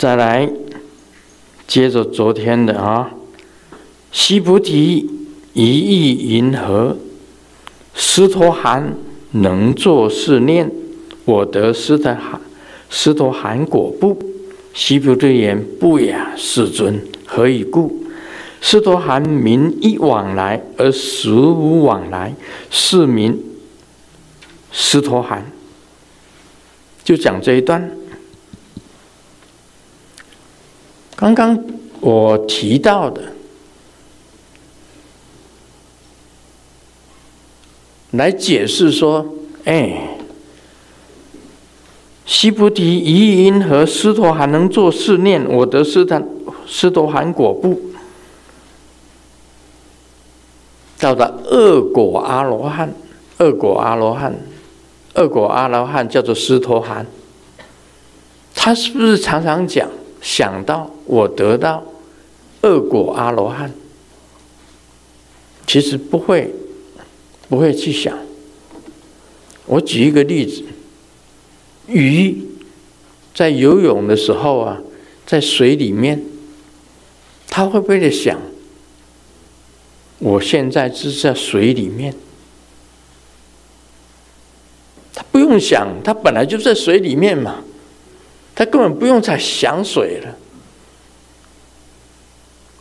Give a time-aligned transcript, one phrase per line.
[0.00, 0.50] 再来
[1.66, 3.10] 接着昨天的啊，
[4.10, 5.06] 西菩提
[5.52, 6.96] 一意云何？
[7.94, 8.94] 斯陀含
[9.32, 10.72] 能作是念：
[11.26, 12.40] 我得斯陀含，
[12.88, 14.18] 斯陀含果不？
[14.72, 16.98] 西菩提言：不也，世尊。
[17.26, 18.02] 何以故？
[18.62, 22.34] 斯陀含名一往来而实无往来，
[22.70, 23.38] 是名
[24.72, 25.52] 斯陀含。
[27.04, 27.99] 就讲这一段。
[31.20, 31.62] 刚刚
[32.00, 33.20] 我提到的，
[38.12, 40.16] 来解释说，哎，
[42.24, 43.84] 西菩提一意云何？
[43.84, 46.26] 斯陀含能做试念：我得斯坦
[46.66, 47.78] 斯陀含果不？
[50.98, 52.94] 到达二果阿罗汉，
[53.36, 54.34] 二果阿罗汉，
[55.12, 57.06] 二果阿罗汉叫做斯陀含，
[58.54, 59.86] 他是不是常常讲？
[60.22, 61.84] 想到我得到
[62.62, 63.74] 恶果阿罗汉，
[65.66, 66.54] 其实不会，
[67.48, 68.16] 不会去想。
[69.66, 70.62] 我举一个例子，
[71.88, 72.40] 鱼
[73.34, 74.80] 在游泳的时候啊，
[75.26, 76.22] 在水里面，
[77.48, 78.40] 它会不会在想，
[80.20, 82.14] 我现在是在水里面？
[85.12, 87.64] 它不用想，它本来就在水里面嘛。
[88.54, 90.36] 他根本不用再想水了。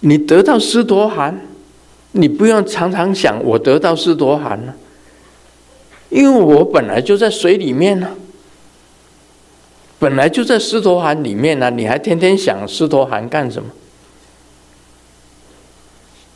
[0.01, 1.39] 你得到斯陀寒，
[2.13, 4.75] 你不用常常想我得到斯陀寒了，
[6.09, 8.15] 因为我本来就在水里面呢，
[9.99, 13.69] 本来就在斯陀寒里面呢，你还天天想斯陀寒干什么？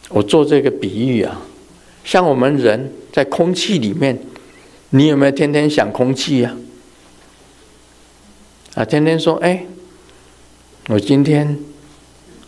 [0.10, 1.42] 我做这个比喻啊，
[2.04, 4.20] 像我们人在空气里面，
[4.90, 6.56] 你有没有天天想空气呀？
[8.76, 9.66] 啊，天天说，哎，
[10.90, 11.58] 我今天，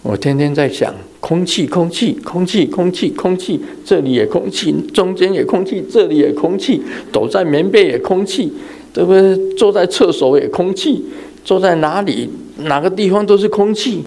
[0.06, 6.80] 我天天在想空气，空气，空气，空气，空气，这里也空气，中间也空气，这里也空气，
[7.12, 8.54] 躲在棉被也空气，
[8.94, 9.56] 对不对？
[9.56, 11.04] 坐在厕所也空气，
[11.44, 14.04] 坐在哪里哪个地方都是空气，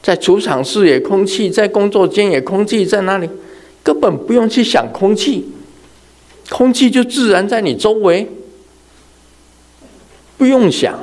[0.00, 3.28] 在储藏室也空气，在工作间也空气，在哪里
[3.82, 5.44] 根本不用去想空气，
[6.50, 8.28] 空气就自然在你周围，
[10.38, 10.96] 不用想。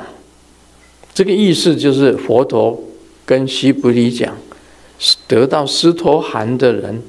[1.14, 2.82] 这个意思就是佛陀
[3.30, 4.36] 跟西菩提讲，
[5.28, 7.04] 得到斯陀寒的人，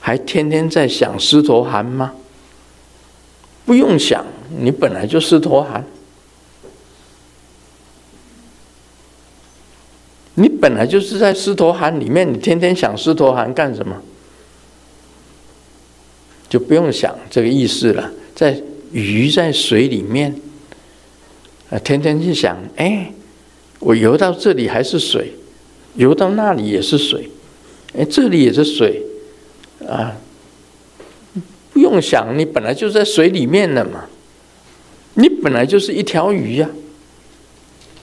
[0.00, 2.14] 还天天在想斯陀寒吗？
[3.66, 4.24] 不用想，
[4.58, 5.84] 你本来就斯陀寒，
[10.36, 13.94] 你本来就是在斯陀寒里面，你天天想斯陀寒干什么？
[16.48, 18.10] 就不用想这个意思了。
[18.34, 18.58] 在
[18.90, 20.34] 鱼在水里面，
[21.68, 23.12] 啊，天天去想，哎。
[23.80, 25.32] 我游到这里还是水，
[25.98, 27.28] 游到那里也是水，
[27.92, 29.02] 哎，这里也是水，
[29.86, 30.16] 啊，
[31.72, 34.06] 不用想，你本来就在水里面了嘛，
[35.14, 36.70] 你本来就是一条鱼呀，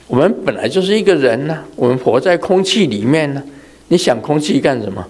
[0.06, 3.42] 我们本来就是一个人呐，我们活在空气里面呢，
[3.88, 5.06] 你想空气干什么？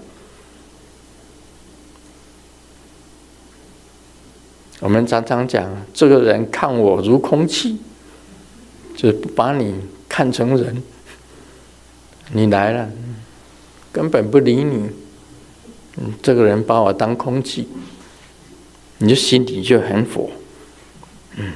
[4.78, 7.78] 我们常常讲，这个人看我如空气，
[8.97, 9.74] 就是不把你。
[10.08, 10.82] 看成人，
[12.32, 12.88] 你来了，
[13.92, 14.91] 根本不理你。
[16.22, 17.66] 这个人把我当空气，
[18.98, 20.28] 你就心里就很火。
[21.36, 21.53] 嗯，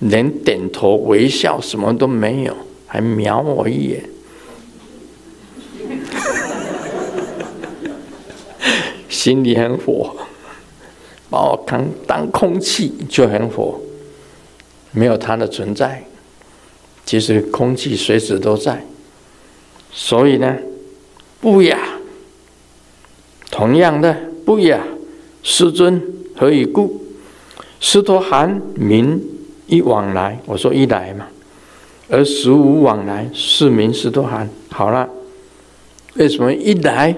[0.00, 4.04] 连点头微笑什么都没有，还瞄我一眼，
[9.08, 10.16] 心里很火，
[11.30, 13.80] 把我当当空气就很火，
[14.90, 16.04] 没有他的存在。
[17.04, 18.84] 其实空气随时都在，
[19.92, 20.56] 所以呢，
[21.40, 21.78] 不雅。
[23.50, 24.16] 同样的，
[24.46, 24.82] 不雅，
[25.42, 26.02] 师尊，
[26.34, 27.02] 何以故？
[27.80, 29.20] 师陀含名
[29.66, 31.26] 一往来，我说一来嘛，
[32.08, 34.48] 而实无往来，是名斯陀含。
[34.70, 35.10] 好了，
[36.14, 37.14] 为什么一来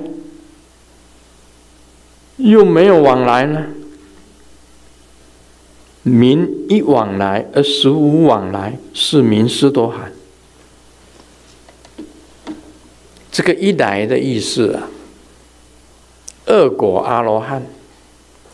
[2.38, 3.66] 又没有往来呢？
[6.02, 10.12] 名一往来而实无往来，是名斯陀含。
[13.34, 14.88] 这个一来的意思啊，
[16.46, 17.60] 二果阿罗汉，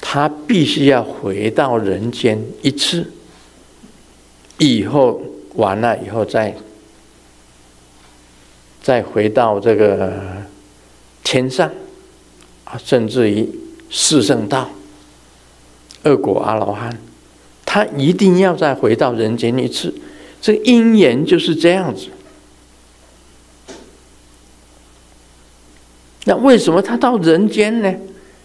[0.01, 3.13] 他必须要回到人间一次，
[4.57, 5.21] 以后
[5.57, 6.57] 完了以后再
[8.83, 10.15] 再回到这个
[11.23, 11.71] 天上
[12.65, 13.47] 啊，甚至于
[13.91, 14.71] 四圣道，
[16.03, 16.99] 二果阿罗汉。
[17.67, 19.95] 他一定要再回到人间一次，
[20.41, 22.07] 这因缘就是这样子。
[26.25, 27.95] 那为什么他到人间呢，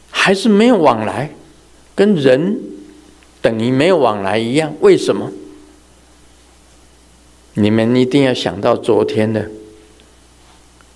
[0.09, 1.29] 还是没有往来，
[1.93, 2.59] 跟人
[3.41, 4.73] 等于没有往来一样？
[4.79, 5.31] 为什么？
[7.55, 9.49] 你们一定要想到昨天的，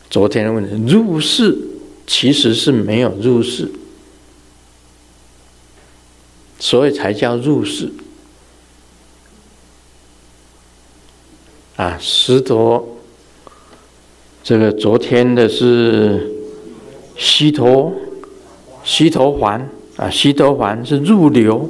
[0.09, 1.57] 昨天的问题，入世
[2.05, 3.71] 其实是没有入世，
[6.59, 7.91] 所以才叫入世。
[11.77, 12.97] 啊，石头，
[14.43, 16.38] 这个昨天的是
[17.21, 17.91] 须陀，
[18.81, 19.59] 须陀洹
[19.97, 21.69] 啊，须陀洹是入流，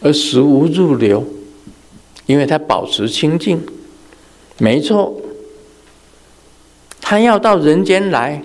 [0.00, 1.26] 而实无入流，
[2.26, 3.60] 因为它保持清净。
[4.58, 5.20] 没错，
[7.00, 8.44] 他要到人间来，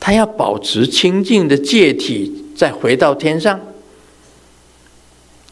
[0.00, 3.60] 他要保持清净的戒体，再回到天上。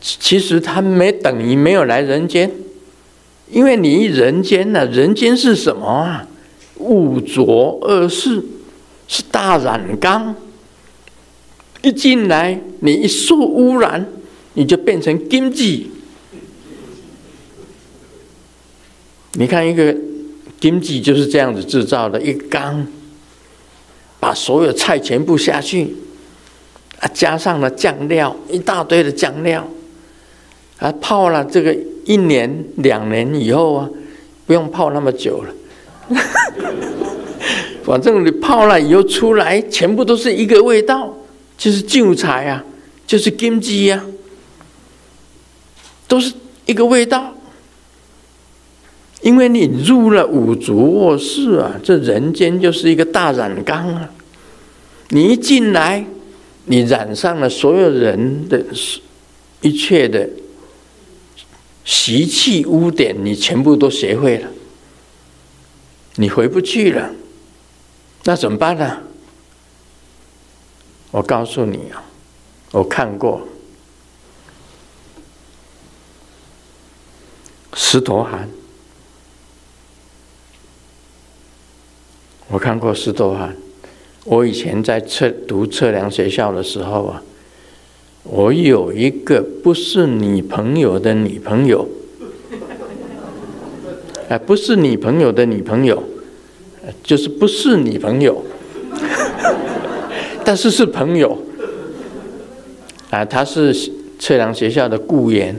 [0.01, 2.51] 其实他没等于没有来人间，
[3.51, 6.27] 因为你一人间呢、人间是什么啊？
[6.79, 8.43] 物浊恶世，
[9.08, 10.35] 是大染缸。
[11.82, 14.05] 一进来，你一受污染，
[14.55, 15.91] 你就变成金鸡。
[19.35, 19.94] 你看一个
[20.58, 22.85] 金鸡就是这样子制造的，一缸，
[24.19, 25.94] 把所有菜全部下去，
[26.99, 29.69] 啊，加上了酱料，一大堆的酱料，
[30.79, 33.88] 啊，泡了这个一年两年以后啊，
[34.47, 35.55] 不用泡那么久了，
[37.87, 41.17] 反正你泡了以后出来，全部都是一个味道，
[41.56, 42.65] 就是旧菜啊，
[43.06, 44.05] 就是金鸡呀，
[46.09, 46.35] 都是
[46.65, 47.33] 一个味道。
[49.23, 54.11] 因为你入了五浊恶世啊，这人间就是一个大染缸啊！
[55.11, 56.05] 你一进来，
[56.65, 58.65] 你染上了所有人的
[59.61, 60.29] 一切的
[61.85, 64.49] 习气污点，你全部都学会了，
[66.17, 67.11] 你回不去了，
[68.26, 68.99] 那怎么办呢？
[71.12, 72.02] 我告诉你啊，
[72.73, 73.46] 我看过
[77.75, 78.49] 石陀含。
[82.49, 83.56] 我看过石陀含，
[84.25, 87.23] 我以前在测读测量学校的时候啊，
[88.25, 91.88] 我有一个不是女朋友的女朋友，
[94.28, 96.02] 哎，不是女朋友的女朋友，
[97.03, 98.44] 就是不是女朋友，
[100.44, 101.38] 但是是朋友，
[103.11, 103.75] 啊，他是
[104.19, 105.56] 测量学校的雇员，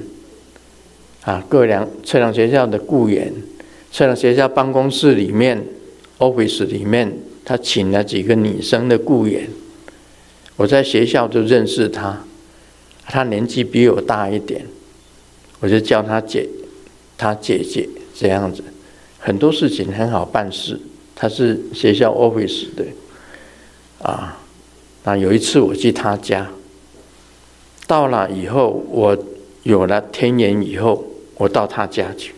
[1.24, 3.34] 啊，各量测量学校的雇员，
[3.92, 5.64] 测量学校办公室里面。
[6.20, 7.16] office 里面，
[7.46, 9.48] 他请了几个女生的雇员，
[10.56, 12.24] 我在学校就认识他，
[13.06, 14.66] 他年纪比我大一点，
[15.60, 16.50] 我就叫他姐，
[17.20, 18.64] 他姐姐这样子，
[19.20, 20.80] 很多事情很好办事。
[21.20, 22.86] 他是学校 office 的，
[24.04, 24.38] 啊，
[25.04, 26.48] 那有一次我去他家，
[27.88, 29.18] 到了以后，我
[29.64, 31.04] 有了天眼以后，
[31.34, 32.36] 我到他家去。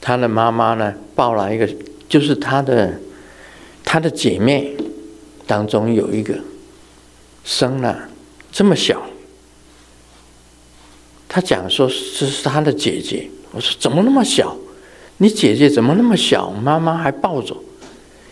[0.00, 1.68] 他的妈妈呢，抱了一个，
[2.08, 2.98] 就是他的，
[3.84, 4.76] 他的姐妹
[5.46, 6.36] 当中有一个
[7.44, 8.08] 生了
[8.50, 9.00] 这么小。
[11.28, 14.56] 他讲说这是他的姐姐，我说怎么那么小？
[15.22, 16.50] 你姐姐怎么那么小？
[16.50, 17.54] 妈妈还抱着，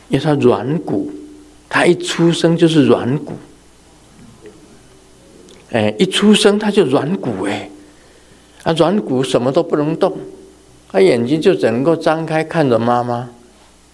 [0.09, 1.13] 因为她软骨，
[1.69, 3.35] 她一出生就是软骨，
[5.71, 7.69] 哎，一出生她就软骨哎，
[8.63, 10.17] 啊软骨什么都不能动。
[10.91, 13.29] 她眼睛就只能够张开看着妈妈，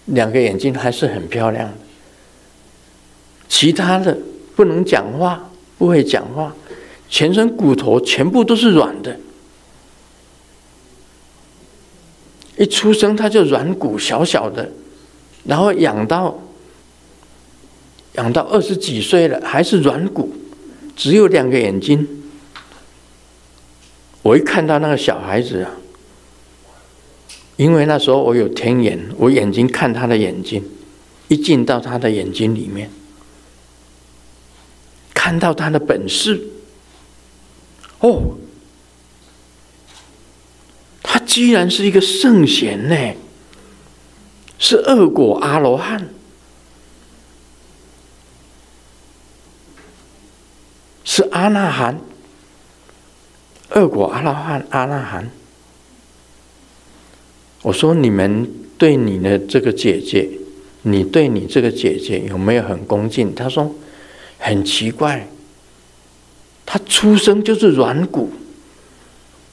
[0.05, 1.73] 两个眼睛还是很漂亮的。
[3.49, 4.17] 其他的
[4.55, 6.55] 不能讲话，不会讲话，
[7.09, 9.19] 全身骨头全部都是软的。
[12.57, 14.71] 一出生他就软骨小小的，
[15.43, 16.39] 然后养到
[18.13, 20.33] 养到二十几岁了还是软骨，
[20.95, 22.07] 只有两个眼睛。
[24.21, 25.71] 我一看到那个小孩子啊。
[27.57, 30.61] 因为那时候我有天眼，我眼睛看他的眼睛，
[31.29, 32.89] 一进到他的眼睛里面，
[35.13, 36.41] 看到他的本事，
[38.01, 38.35] 哦，
[41.25, 42.95] 居然是一个圣贤呢，
[44.57, 46.07] 是恶果阿罗汉，
[51.03, 51.99] 是阿那含，
[53.71, 55.29] 恶果阿罗汉阿那含。
[57.63, 60.29] 我说：“你们对你的这个姐姐，
[60.83, 63.73] 你对你这个姐姐有没有很恭敬？”他说
[64.37, 65.27] ：“很奇怪，
[66.63, 68.31] 她出生就是软骨，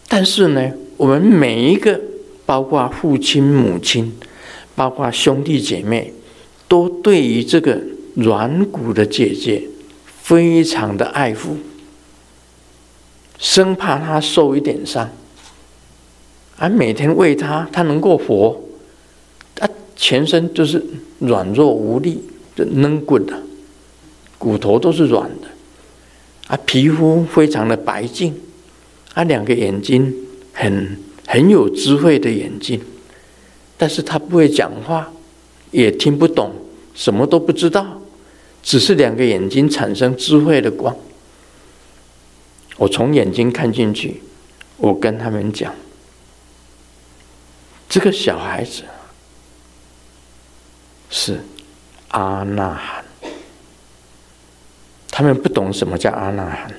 [0.09, 2.01] 但是呢，我们每一个，
[2.45, 4.13] 包括父亲、母亲，
[4.75, 6.13] 包括兄弟姐妹，
[6.69, 7.81] 都对于这个
[8.15, 9.63] 软骨的姐姐
[10.23, 11.57] 非常的爱护，
[13.39, 15.11] 生怕她受一点伤，
[16.57, 18.61] 而每天喂她，她能够活，
[19.55, 20.85] 她全身就是
[21.19, 22.23] 软弱无力
[22.55, 23.43] 的软骨的，
[24.39, 25.49] 骨头都是软的，
[26.49, 28.35] 啊，皮肤非常的白净，
[29.15, 30.15] 啊，两个眼睛
[30.53, 32.81] 很很有智慧的眼睛，
[33.77, 35.13] 但是他不会讲话，
[35.71, 36.53] 也听不懂，
[36.95, 38.01] 什么都不知道。
[38.63, 40.97] 只是两个眼睛产生智慧的光，
[42.77, 44.23] 我从眼睛看进去，
[44.77, 45.75] 我跟他们讲，
[47.89, 48.85] 这个小孩子
[51.11, 51.41] 是
[52.11, 53.05] 阿那含，
[55.11, 56.73] 他们不懂什么叫阿那含，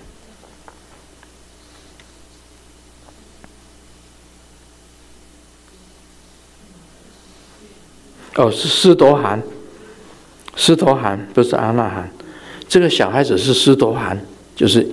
[8.36, 9.42] 哦，是斯多寒。
[10.56, 12.08] 斯陀寒不是阿那含，
[12.68, 14.24] 这个小孩子是斯陀寒，
[14.56, 14.88] 就是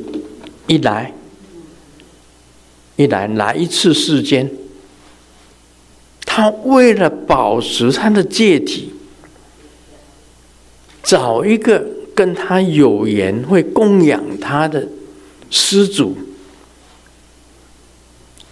[0.66, 1.12] 一来
[2.96, 4.50] 一来来一次世间，
[6.24, 8.94] 他为了保持他的戒体，
[11.02, 14.88] 找一个跟他有缘会供养他的
[15.50, 16.16] 施主，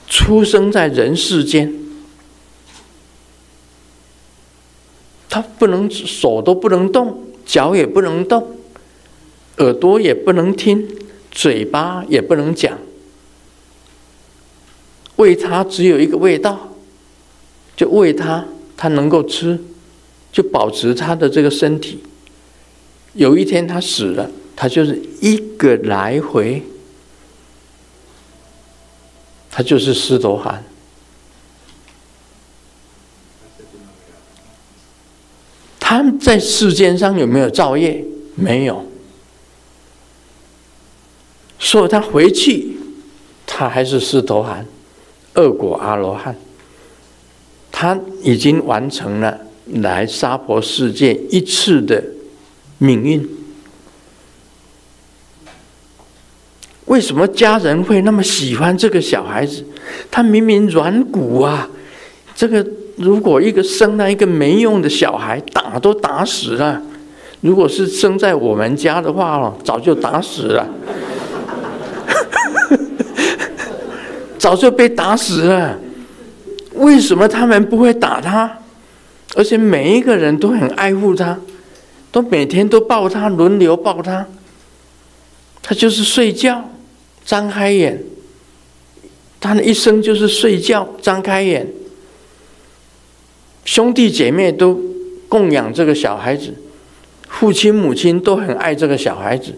[0.07, 1.78] 出生在人世间。
[5.29, 8.57] 他不能手都不能动，脚也不能动，
[9.59, 10.89] 耳朵也不能听，
[11.31, 12.79] 嘴巴也不能讲。
[15.17, 16.71] 喂他只有一个味道，
[17.77, 19.59] 就喂他，他能够吃，
[20.33, 21.99] 就保持他的这个身体。
[23.15, 26.63] 有一天他死了，他就是一个来回，
[29.51, 30.65] 他就是斯陀寒。
[35.89, 38.05] 他们在世间上有没有造业？
[38.35, 38.85] 没有。
[41.59, 42.77] 所以他回去，
[43.47, 44.67] 他还是斯陀含，
[45.37, 46.37] 恶果阿罗汉。
[47.73, 49.41] 他已经完成了
[49.77, 52.05] 来娑婆世界一次的
[52.77, 53.27] 命运。
[56.85, 59.65] 为什么家人会那么喜欢这个小孩子？
[60.11, 61.71] 他明明软骨啊，
[62.37, 62.67] 这个。
[62.99, 66.83] 如果一个生了一个没用的小孩，打都打死了。
[67.41, 70.67] 如果是生在我们家的话哦，早就打死了，
[74.37, 75.79] 早就被打死了。
[76.75, 78.59] 为什么他们不会打他？
[79.37, 81.39] 而且每一个人都很爱护他，
[82.11, 84.27] 都每天都抱他，轮流抱他。
[85.63, 86.69] 他就是睡觉，
[87.25, 88.03] 张开眼，
[89.39, 91.65] 他的一生就是睡觉，张开眼。
[93.69, 94.81] 兄弟姐妹都
[95.29, 96.55] 供养这个小孩子，
[97.29, 99.53] 父亲母亲都很爱这个小孩子，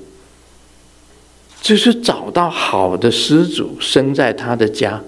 [1.63, 5.01] 就是找到好的施主生在他的家，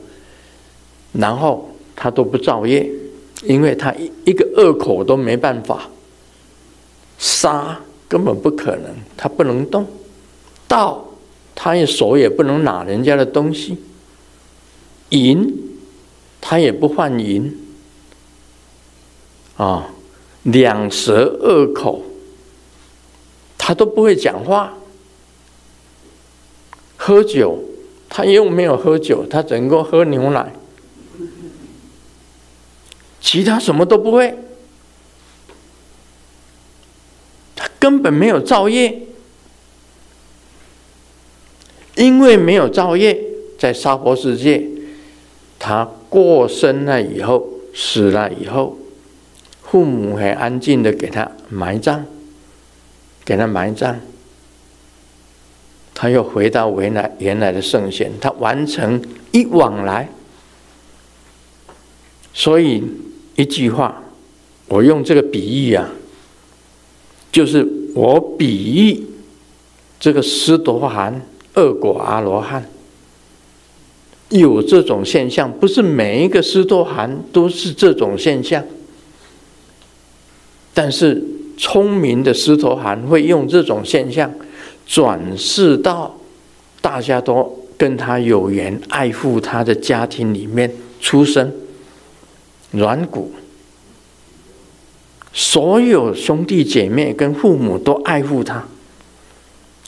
[1.15, 2.89] 然后他都不造业，
[3.43, 5.91] 因为他一一个恶口都没办法，
[7.19, 9.85] 杀根本不可能，他不能动，
[10.69, 11.05] 盗
[11.57, 13.77] 他也手也不能拿人家的东西，
[15.09, 15.53] 淫
[16.41, 17.59] 他也不换淫。
[19.63, 19.95] 啊、
[20.43, 22.03] 两舌恶口，
[23.57, 24.75] 他都不会讲话。
[26.97, 27.63] 喝酒，
[28.09, 30.53] 他又没有喝酒，他只能够喝牛奶，
[33.21, 34.37] 其他什么都不会。
[37.55, 39.03] 他根本没有造业，
[41.95, 43.17] 因为没有造业，
[43.57, 44.67] 在娑婆世界，
[45.61, 48.77] 他过生了以后，死了以后。
[49.73, 52.05] 父母很安静的给他埋葬，
[53.25, 53.95] 给他埋葬，
[55.95, 60.11] 他又回到原来原来的圣贤，他完成一往来。
[62.35, 62.85] 所以
[63.35, 64.03] 一句话，
[64.69, 65.89] 我用这个比喻啊，
[67.33, 69.03] 就是我比喻
[69.99, 71.23] 这个斯陀含
[71.55, 72.69] 恶果阿罗汉
[74.29, 78.63] 有这种现象，不是每一个斯陀含都是这种现象。
[80.75, 81.23] 但是
[81.59, 84.33] 聪明的狮头寒会用这种现象
[84.87, 86.17] 转世到
[86.81, 91.53] 大家都跟他有缘、爱护他的家庭里面出生，
[92.71, 93.33] 软骨，
[95.33, 98.67] 所有兄弟姐妹跟父母都爱护他，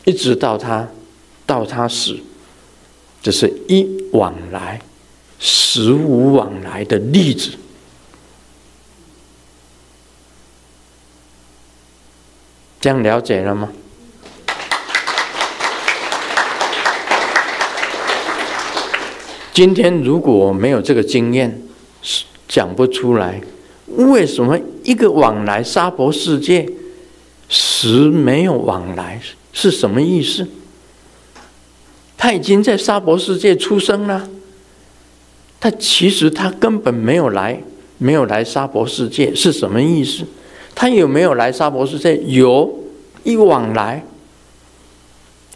[0.04, 0.88] 一直到他
[1.46, 2.16] 到他死，
[3.22, 4.80] 这是一往来
[5.38, 7.50] 十无往来的例子。
[12.84, 13.70] 这样了解了吗？
[19.54, 21.62] 今天如果没有这个经验，
[22.46, 23.40] 讲不出来，
[23.86, 26.68] 为什么一个往来沙婆世界，
[27.48, 29.18] 实没有往来
[29.54, 30.46] 是什么意思？
[32.18, 34.28] 他已经在沙婆世界出生了，
[35.58, 37.62] 他其实他根本没有来，
[37.96, 40.26] 没有来沙婆世界是什么意思？
[40.74, 42.16] 他有没有来沙婆世界？
[42.24, 42.80] 有，
[43.22, 44.04] 一往来，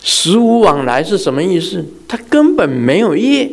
[0.01, 1.85] 十无往来是什么意思？
[2.07, 3.51] 他根本没有业。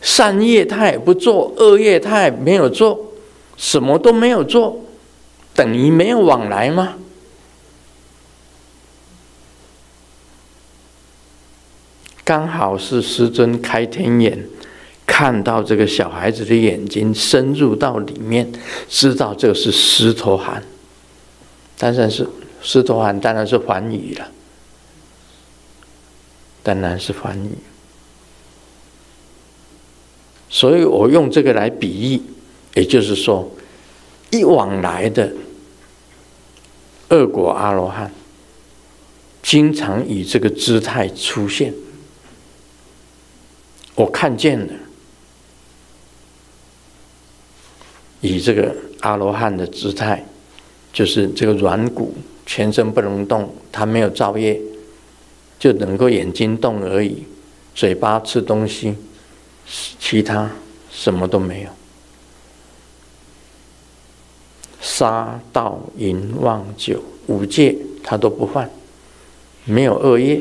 [0.00, 3.12] 善业他也不做，恶业他也没有做，
[3.56, 4.84] 什么都没有做，
[5.54, 6.96] 等于没有往来吗？
[12.22, 14.46] 刚好是师尊开天眼，
[15.16, 18.52] 看到这个小孩子的眼睛深入到里面，
[18.88, 20.60] 知道这个是狮陀含，
[21.78, 22.28] 当然是
[22.60, 24.28] 狮陀含，当然是梵语了，
[26.64, 27.50] 当然是梵语。
[30.48, 32.20] 所以我用这个来比喻，
[32.74, 33.48] 也就是说，
[34.32, 35.32] 一往来的
[37.08, 38.12] 二果阿罗汉，
[39.44, 41.72] 经常以这个姿态出现。
[43.94, 44.72] 我看见了，
[48.24, 50.24] 以这个阿罗汉的姿态，
[50.94, 52.14] 就是这个软骨，
[52.46, 54.58] 全身不能动，他没有造业，
[55.58, 57.22] 就能够眼睛动而已，
[57.74, 58.94] 嘴巴吃东西。
[59.98, 60.50] 其他
[60.90, 61.68] 什么都没有，
[64.80, 68.70] 杀盗淫妄酒五戒他都不犯，
[69.66, 70.40] 没有恶业，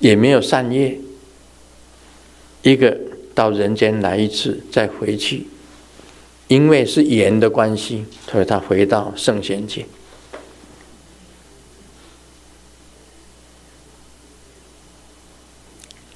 [0.00, 0.98] 也没有善业。
[2.62, 2.96] 一个
[3.32, 5.46] 到人间来一次，再回去，
[6.50, 9.86] 因为是缘的关系，所以他回到圣贤界。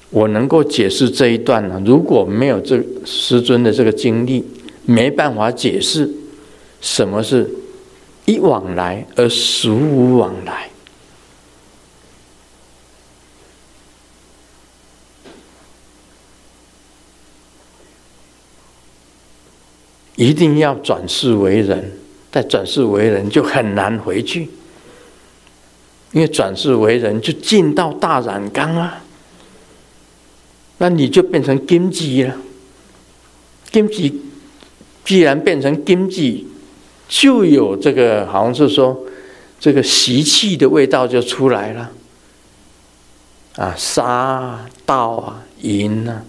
[0.09, 1.81] 我能够解释这一段呢？
[1.85, 4.43] 如果没有这师尊的这个经历，
[4.83, 6.13] 没办法解释
[6.81, 7.49] 什么是
[8.25, 10.69] 一往来而实无往来。
[20.15, 21.91] 一定要转世为人，
[22.31, 24.49] 再转世为人就很难回去，
[26.11, 29.01] 因为转世为人就进到大染缸啊。
[30.77, 32.35] 那你就变成金鸡了。
[33.71, 34.21] 金鸡
[35.03, 36.47] 既然变成金鸡，
[37.07, 38.97] 就有这个好像是说，
[39.59, 41.91] 这个习气的味道就出来了。
[43.55, 46.23] 啊，杀盗啊，淫啊，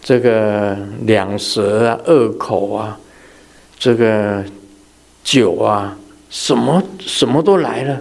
[0.00, 2.98] 这个两舌啊，恶口啊，
[3.78, 4.44] 这个
[5.22, 5.96] 酒啊，
[6.30, 8.00] 什么什么都来了。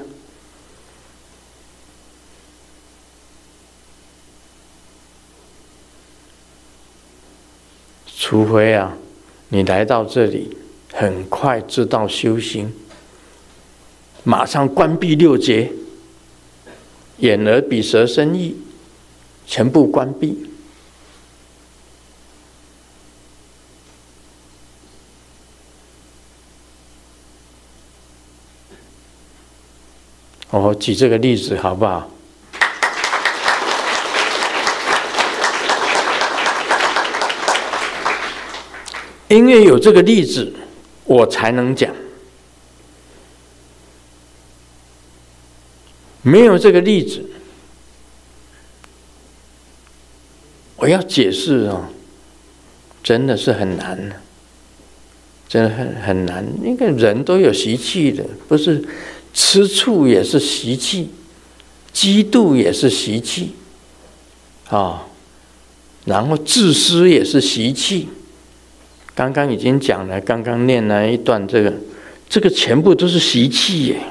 [8.20, 8.94] 除非啊，
[9.50, 10.58] 你来到这里，
[10.94, 12.74] 很快知道修行，
[14.24, 15.72] 马上关闭六结，
[17.20, 18.56] 眼耳鼻舌身意，
[19.46, 20.46] 全部关闭。
[30.50, 32.10] 我举这个例子好不好？
[39.30, 40.54] 因为有这个例子，
[41.04, 41.94] 我才能讲。
[46.22, 47.22] 没有这个例子，
[50.78, 51.86] 我要解释哦，
[53.04, 54.22] 真的是很难，
[55.50, 56.46] 真的很很难。
[56.64, 58.82] 因为人都有习气的，不是
[59.38, 61.12] 吃醋也是习气，
[61.94, 63.52] 嫉妒也是习气，
[64.68, 65.06] 啊，
[66.06, 68.10] 然后自私也是习气。
[69.14, 71.72] 刚刚已经讲了，刚刚念了一段，这个，
[72.28, 74.02] 这个全部都是习气耶。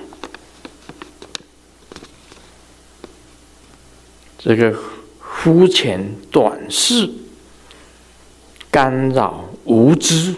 [4.39, 4.73] 这个
[5.19, 7.11] 肤浅短视、
[8.71, 10.37] 干扰无知、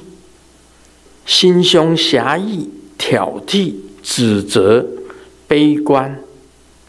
[1.27, 3.75] 心胸狭义、挑剔、
[4.11, 4.87] 指责、
[5.47, 6.19] 悲观、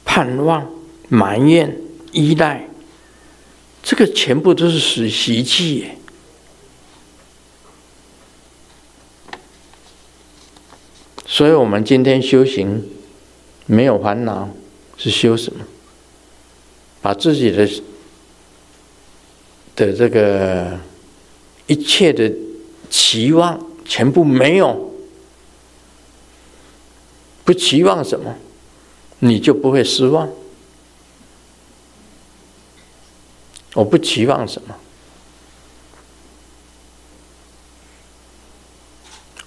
[0.06, 0.66] 盼望、
[1.10, 1.78] 埋怨、
[2.14, 2.70] 依赖，
[3.84, 5.86] 这个全部都是属习气。
[11.28, 12.90] 所以我们今天修行
[13.66, 14.50] 没有烦恼，
[14.98, 15.66] 是修什么？
[17.02, 17.70] 把自己的
[19.76, 20.80] 的这个
[21.68, 22.32] 一切的
[22.90, 24.89] 期望全部没有，
[27.50, 28.36] 不期望什么，
[29.18, 30.30] 你就不会失望。
[33.74, 34.76] 我不期望什么，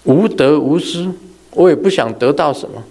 [0.03, 1.15] 无得无失，
[1.53, 2.83] 我也不想得到什么。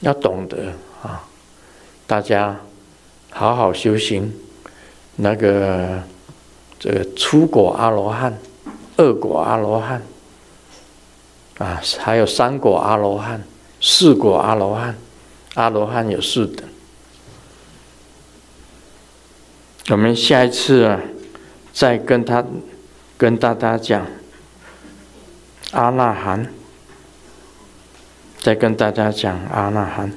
[0.00, 1.28] 要懂得啊，
[2.06, 2.58] 大家
[3.28, 4.32] 好好修行。
[5.16, 6.02] 那个
[6.78, 8.38] 这个初果阿罗汉、
[8.96, 10.02] 二果阿罗汉
[11.58, 13.42] 啊，还有三果阿罗汉、
[13.80, 14.96] 四果阿罗汉。
[15.54, 16.68] 阿罗汉有四等。
[19.90, 21.00] 我们下一次啊，
[21.72, 22.44] 再跟他
[23.16, 24.04] 跟大家讲
[25.70, 26.52] 阿那含。
[28.40, 30.12] 再跟大家讲阿那含。